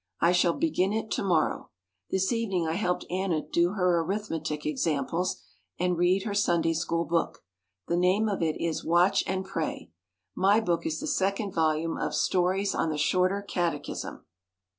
I 0.19 0.31
shall 0.31 0.53
begin 0.55 0.91
it 0.93 1.11
to 1.11 1.23
morrow. 1.23 1.69
This 2.09 2.31
evening 2.31 2.65
I 2.67 2.73
helped 2.73 3.05
Anna 3.11 3.39
do 3.47 3.73
her 3.73 3.99
Arithmetic 4.03 4.65
examples, 4.65 5.43
and 5.77 5.95
read 5.95 6.23
her 6.23 6.33
Sunday 6.33 6.73
School 6.73 7.05
book. 7.05 7.43
The 7.87 7.97
name 7.97 8.27
of 8.27 8.41
it 8.41 8.59
is 8.59 8.83
"Watch 8.83 9.23
and 9.27 9.45
Pray." 9.45 9.91
My 10.33 10.59
book 10.59 10.87
is 10.87 10.99
the 10.99 11.05
second 11.05 11.53
volume 11.53 11.99
of 11.99 12.15
"Stories 12.15 12.73
on 12.73 12.89
the 12.89 12.97
Shorter 12.97 13.43
Catechism." 13.43 14.25